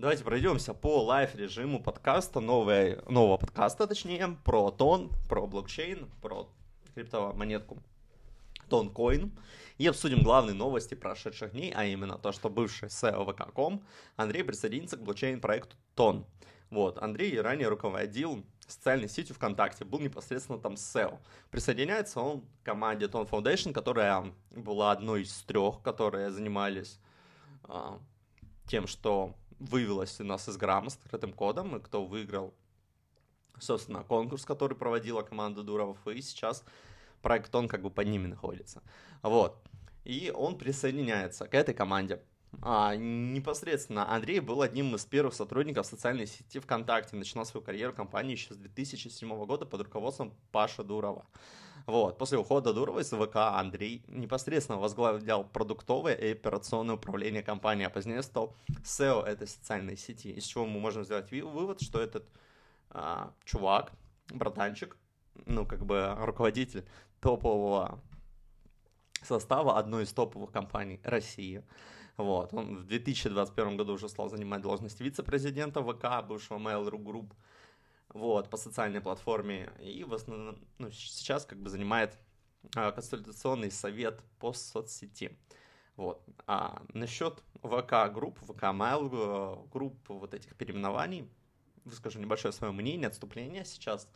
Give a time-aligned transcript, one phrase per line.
[0.00, 6.48] Давайте пройдемся по лайв-режиму подкаста, новой, нового подкаста, точнее, про тон, про блокчейн, про
[6.94, 7.76] криптомонетку
[8.70, 9.30] Тонкоин.
[9.76, 13.84] И обсудим главные новости прошедших дней, а именно то, что бывший SEO ВК.ком
[14.16, 16.24] Андрей присоединится к блокчейн-проекту Тон.
[16.70, 21.18] Вот, Андрей ранее руководил социальной сетью ВКонтакте, был непосредственно там SEO.
[21.50, 26.98] Присоединяется он к команде Tone Foundation, которая была одной из трех, которые занимались
[27.64, 28.00] а,
[28.66, 32.54] тем, что вывелось у нас из грамма с открытым кодом, и кто выиграл,
[33.58, 36.64] собственно, конкурс, который проводила команда Дуровых, и сейчас
[37.22, 38.82] проект он как бы под ними находится.
[39.22, 39.62] Вот.
[40.04, 42.22] И он присоединяется к этой команде.
[42.62, 47.96] А, непосредственно Андрей был одним из первых сотрудников социальной сети ВКонтакте, начинал свою карьеру в
[47.96, 51.26] компании еще с 2007 года под руководством Паша Дурова.
[51.90, 52.18] Вот.
[52.18, 58.22] После ухода Дурова из ВК Андрей непосредственно возглавлял продуктовое и операционное управление компании, а позднее
[58.22, 58.54] стал
[58.84, 62.28] SEO этой социальной сети, из чего мы можем сделать вывод, что этот
[62.90, 63.90] а, чувак,
[64.28, 64.96] братанчик,
[65.46, 66.84] ну, как бы руководитель
[67.20, 68.00] топового
[69.24, 71.64] состава одной из топовых компаний России.
[72.16, 72.54] Вот.
[72.54, 77.32] Он в 2021 году уже стал занимать должность вице-президента ВК, бывшего Mail.ru Group,
[78.14, 79.70] вот, по социальной платформе.
[79.80, 82.18] И в основном, ну, сейчас как бы занимает
[82.74, 85.36] а, консультационный совет по соцсети.
[85.96, 86.22] Вот.
[86.46, 91.28] А насчет ВК групп, ВК Mail э, групп вот этих переименований,
[91.84, 94.08] выскажу небольшое свое мнение, отступление сейчас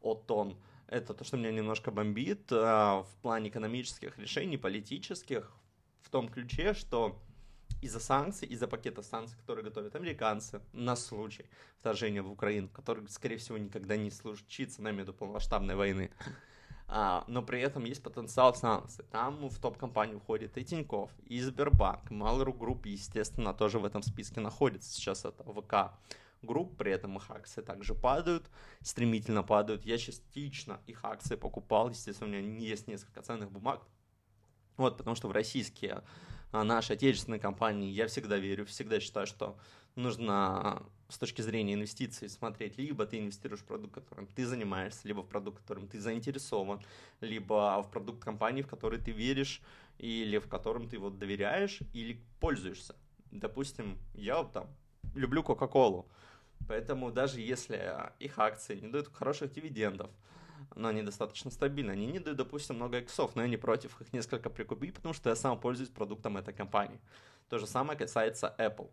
[0.00, 0.56] от тон.
[0.86, 5.52] Это то, что меня немножко бомбит а, в плане экономических решений, политических,
[6.00, 7.20] в том ключе, что
[7.80, 11.46] из-за санкций, из-за пакета санкций, которые готовят американцы на случай
[11.80, 16.10] вторжения в Украину, который, скорее всего, никогда не случится на до полномасштабной войны.
[16.88, 19.04] А, но при этом есть потенциал санкций.
[19.10, 24.40] Там в топ-компанию входит и Тиньков, и Сбербанк, Mail.ru Group, естественно, тоже в этом списке
[24.40, 24.92] находится.
[24.92, 25.98] Сейчас это ВК
[26.42, 28.48] групп, при этом их акции также падают,
[28.82, 29.84] стремительно падают.
[29.84, 33.82] Я частично их акции покупал, естественно, у меня есть несколько ценных бумаг,
[34.76, 36.02] вот, потому что в российские
[36.56, 39.58] а, наши отечественные компании я всегда верю, всегда считаю, что
[39.94, 45.20] нужно с точки зрения инвестиций смотреть, либо ты инвестируешь в продукт, которым ты занимаешься, либо
[45.20, 46.80] в продукт, которым ты заинтересован,
[47.20, 49.60] либо в продукт компании, в который ты веришь,
[49.98, 52.96] или в котором ты вот доверяешь, или пользуешься.
[53.30, 54.68] Допустим, я вот там
[55.14, 56.08] люблю Кока-Колу,
[56.66, 60.10] поэтому даже если их акции не дают хороших дивидендов,
[60.74, 61.92] но они достаточно стабильны.
[61.92, 65.30] Они не дают, допустим, много иксов, но я не против их несколько прикупить, потому что
[65.30, 67.00] я сам пользуюсь продуктом этой компании.
[67.48, 68.90] То же самое касается Apple.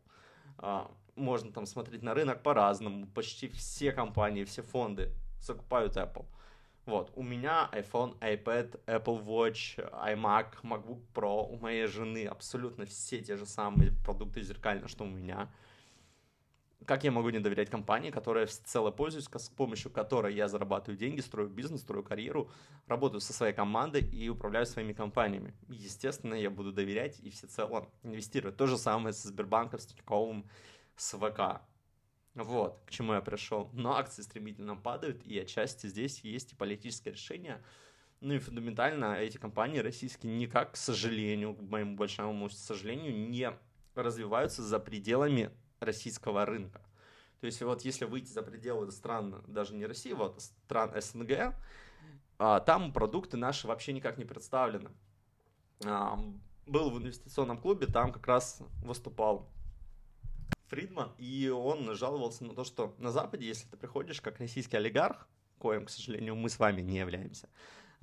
[0.57, 3.07] А, можно там смотреть на рынок по-разному.
[3.07, 6.25] Почти все компании, все фонды закупают Apple.
[6.85, 13.21] Вот, у меня iPhone, iPad, Apple Watch, iMac, MacBook Pro, у моей жены абсолютно все
[13.21, 15.49] те же самые продукты зеркально, что у меня
[16.85, 21.21] как я могу не доверять компании, которая всецело пользуюсь, с помощью которой я зарабатываю деньги,
[21.21, 22.49] строю бизнес, строю карьеру,
[22.87, 25.53] работаю со своей командой и управляю своими компаниями.
[25.69, 28.57] Естественно, я буду доверять и всецело инвестировать.
[28.57, 30.49] То же самое со Сбербанком, с Тиньковым,
[30.95, 31.61] с ВК.
[32.35, 33.69] Вот, к чему я пришел.
[33.73, 37.63] Но акции стремительно падают, и отчасти здесь есть и политическое решение.
[38.21, 43.51] Ну и фундаментально эти компании российские никак, к сожалению, к моему большому сожалению, не
[43.95, 45.51] развиваются за пределами
[45.83, 46.81] российского рынка.
[47.39, 51.55] То есть вот если выйти за пределы стран, даже не России, вот стран СНГ,
[52.37, 54.91] а, там продукты наши вообще никак не представлены.
[55.85, 56.17] А,
[56.65, 59.49] был в инвестиционном клубе, там как раз выступал
[60.67, 65.27] Фридман, и он жаловался на то, что на Западе, если ты приходишь как российский олигарх,
[65.59, 67.47] коим, к сожалению, мы с вами не являемся,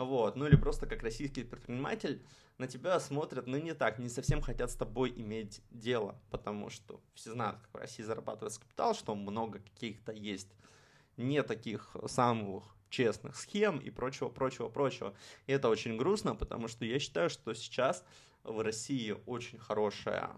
[0.05, 2.23] вот, ну или просто как российский предприниматель,
[2.59, 7.01] на тебя смотрят, ну, не так, не совсем хотят с тобой иметь дело, потому что
[7.15, 10.49] все знают, как в России зарабатывается капитал, что много каких-то есть
[11.17, 15.15] не таких самых честных схем и прочего, прочего, прочего.
[15.47, 18.05] И это очень грустно, потому что я считаю, что сейчас
[18.43, 20.31] в России очень хорошая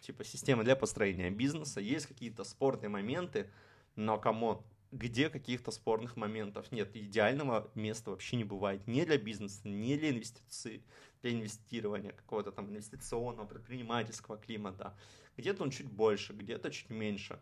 [0.00, 3.50] типа система для построения бизнеса, есть какие-то спорные моменты,
[3.96, 6.94] но кому где каких-то спорных моментов нет.
[6.96, 10.84] Идеального места вообще не бывает ни для бизнеса, ни для инвестиций,
[11.22, 14.96] для инвестирования какого-то там инвестиционного, предпринимательского климата.
[15.36, 17.40] Где-то он чуть больше, где-то чуть меньше.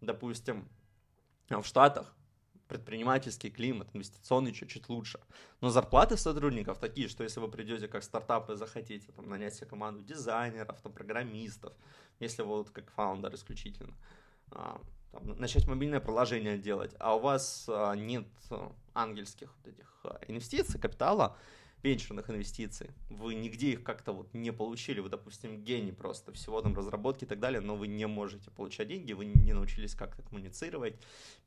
[0.00, 0.68] Допустим,
[1.48, 2.14] в Штатах
[2.68, 5.18] предпринимательский климат, инвестиционный чуть-чуть лучше.
[5.60, 9.66] Но зарплаты сотрудников такие, что если вы придете как стартап и захотите там, нанять себе
[9.66, 11.72] команду дизайнеров, там, программистов,
[12.20, 13.96] если вы вот как фаундер исключительно,
[14.52, 14.80] а,
[15.12, 18.26] там, начать мобильное приложение делать, а у вас а, нет
[18.94, 21.36] ангельских вот этих а, инвестиций, капитала,
[21.82, 22.90] венчурных инвестиций.
[23.08, 25.00] Вы нигде их как-то вот не получили.
[25.00, 28.88] Вы, допустим, гений просто всего там разработки и так далее, но вы не можете получать
[28.88, 30.96] деньги, вы не научились как-то коммуницировать,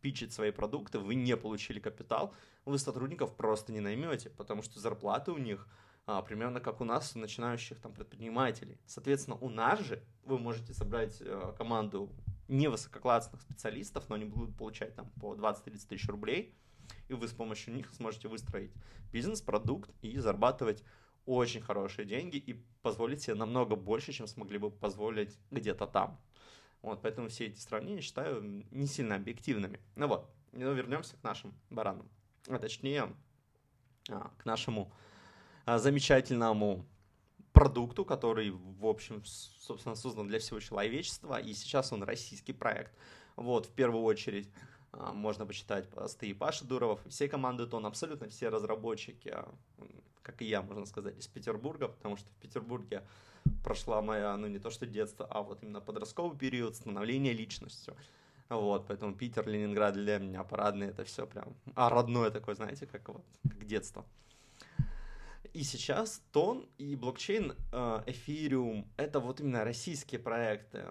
[0.01, 2.33] пичить свои продукты, вы не получили капитал,
[2.65, 5.68] вы сотрудников просто не наймете, потому что зарплаты у них
[6.06, 8.77] а, примерно как у нас, у начинающих там предпринимателей.
[8.86, 12.10] Соответственно, у нас же вы можете собрать а, команду
[12.47, 16.55] невысококлассных специалистов, но они будут получать там по 20-30 тысяч рублей,
[17.07, 18.71] и вы с помощью них сможете выстроить
[19.11, 20.83] бизнес-продукт и зарабатывать
[21.25, 26.19] очень хорошие деньги и позволить себе намного больше, чем смогли бы позволить где-то там.
[26.81, 29.79] Вот, поэтому все эти сравнения считаю не сильно объективными.
[29.95, 32.09] Ну вот, ну, вернемся к нашим баранам.
[32.49, 33.15] А точнее,
[34.09, 34.91] а, к нашему
[35.65, 36.85] а, замечательному
[37.53, 42.91] продукту, который, в общем, собственно, создан для всего человечества, и сейчас он российский проект.
[43.35, 44.50] Вот, в первую очередь,
[44.91, 49.47] а, можно почитать посты и Паши Дуров, все команды ТОН, абсолютно все разработчики, а,
[50.21, 53.03] как и я, можно сказать, из Петербурга, потому что в Петербурге
[53.63, 57.95] прошла моя, ну не то что детство, а вот именно подростковый период становления личностью.
[58.50, 63.07] Вот, поэтому Питер, Ленинград для меня парадный, это все прям, а родное такое, знаете, как
[63.09, 64.05] вот, как детство.
[65.53, 70.83] И сейчас Тон и блокчейн, э, Эфириум, это вот именно российские проекты.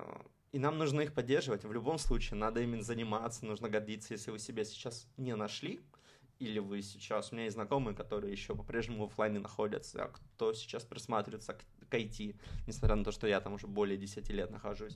[0.53, 1.65] И нам нужно их поддерживать.
[1.65, 5.81] В любом случае, надо именно заниматься, нужно гордиться, если вы себя сейчас не нашли,
[6.39, 7.33] или вы сейчас...
[7.33, 11.95] У меня есть знакомые, которые еще по-прежнему в офлайне находятся, а кто сейчас присматривается к,
[11.95, 12.37] IT,
[12.67, 14.95] несмотря на то, что я там уже более 10 лет нахожусь.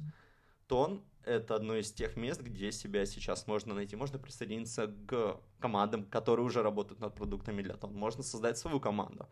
[0.67, 3.97] Тон— это одно из тех мест, где себя сейчас можно найти.
[3.97, 7.95] Можно присоединиться к командам, которые уже работают над продуктами для Тон.
[7.95, 9.29] Можно создать свою команду.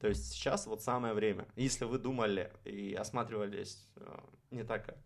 [0.00, 1.46] То есть сейчас вот самое время.
[1.56, 4.18] Если вы думали и осматривались э,
[4.50, 4.96] не так, как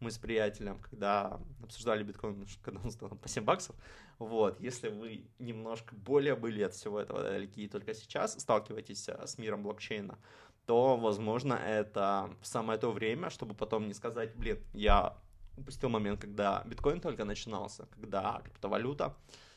[0.00, 3.74] мы с приятелем, когда обсуждали биткоин, когда он стал по 7 баксов,
[4.18, 9.26] вот, если вы немножко более были от всего этого далеки и только сейчас сталкиваетесь э,
[9.26, 10.18] с миром блокчейна,
[10.66, 15.16] то, возможно, это самое то время, чтобы потом не сказать, блин, я
[15.56, 19.14] упустил момент, когда биткоин только начинался, когда криптовалюта,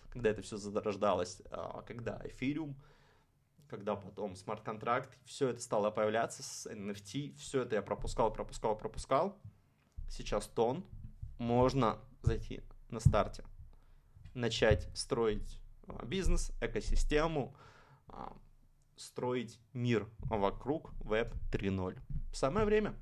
[0.10, 2.76] когда это все зарождалось, э, когда эфириум,
[3.70, 9.38] когда потом смарт-контракт, все это стало появляться с NFT, все это я пропускал, пропускал, пропускал,
[10.10, 10.86] сейчас тон,
[11.38, 13.44] можно зайти на старте,
[14.34, 17.56] начать строить а, бизнес, экосистему,
[18.08, 18.36] а,
[18.98, 21.98] строить мир вокруг Web 3.0.
[22.34, 22.96] Самое время.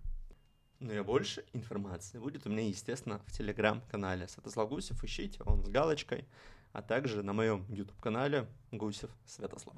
[0.80, 5.04] Ну и больше информации будет у меня, естественно, в телеграм-канале Святослав Гусев.
[5.04, 6.28] Ищите, он с галочкой,
[6.74, 9.78] а также на моем YouTube-канале Гусев Святослав.